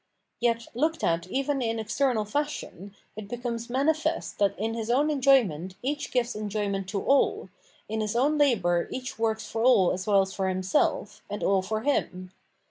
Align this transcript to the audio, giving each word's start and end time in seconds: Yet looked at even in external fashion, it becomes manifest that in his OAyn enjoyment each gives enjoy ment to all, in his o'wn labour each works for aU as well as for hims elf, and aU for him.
Yet 0.39 0.65
looked 0.73 1.03
at 1.03 1.27
even 1.27 1.61
in 1.61 1.77
external 1.77 2.25
fashion, 2.25 2.95
it 3.15 3.27
becomes 3.27 3.69
manifest 3.69 4.39
that 4.39 4.57
in 4.57 4.73
his 4.73 4.89
OAyn 4.89 5.11
enjoyment 5.11 5.75
each 5.83 6.09
gives 6.09 6.35
enjoy 6.35 6.67
ment 6.69 6.89
to 6.89 7.03
all, 7.03 7.49
in 7.87 8.01
his 8.01 8.15
o'wn 8.15 8.39
labour 8.39 8.87
each 8.89 9.19
works 9.19 9.45
for 9.47 9.63
aU 9.63 9.91
as 9.91 10.07
well 10.07 10.21
as 10.23 10.33
for 10.33 10.47
hims 10.49 10.73
elf, 10.73 11.21
and 11.29 11.43
aU 11.43 11.61
for 11.61 11.81
him. 11.81 12.31